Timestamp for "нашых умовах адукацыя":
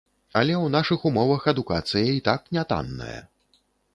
0.75-2.09